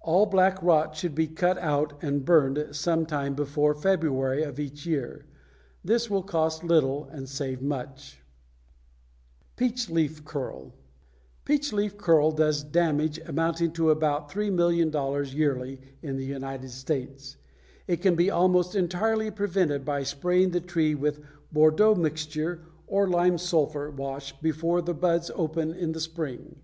All 0.00 0.26
black 0.26 0.60
knot 0.60 0.96
should 0.96 1.14
be 1.14 1.28
cut 1.28 1.56
out 1.58 2.02
and 2.02 2.24
burned 2.24 2.74
some 2.74 3.06
time 3.06 3.36
before 3.36 3.76
February 3.76 4.42
of 4.42 4.58
each 4.58 4.84
year. 4.86 5.24
This 5.84 6.10
will 6.10 6.24
cost 6.24 6.64
little 6.64 7.04
and 7.12 7.28
save 7.28 7.62
much. 7.62 8.20
[Illustration: 9.56 9.94
FIG. 9.94 10.10
132. 10.18 10.24
BLACK 10.24 10.24
KNOT] 10.24 10.24
=Peach 10.24 10.24
Leaf 10.24 10.24
Curl.= 10.24 10.74
Peach 11.44 11.72
leaf 11.72 11.96
curl 11.96 12.32
does 12.32 12.64
damage 12.64 13.18
amounting 13.24 13.70
to 13.70 13.90
about 13.90 14.28
$3,000,000 14.32 15.32
yearly 15.36 15.80
in 16.02 16.16
the 16.16 16.24
United 16.26 16.70
States. 16.70 17.36
It 17.86 17.98
can 17.98 18.16
be 18.16 18.32
almost 18.32 18.74
entirely 18.74 19.30
prevented 19.30 19.84
by 19.84 20.02
spraying 20.02 20.50
the 20.50 20.60
tree 20.60 20.96
with 20.96 21.20
Bordeaux 21.52 21.94
mixture 21.94 22.62
or 22.88 23.08
lime 23.08 23.38
sulphur 23.38 23.92
wash 23.92 24.36
before 24.40 24.82
the 24.82 24.94
buds 24.94 25.30
open 25.36 25.72
in 25.72 25.92
the 25.92 26.00
spring. 26.00 26.56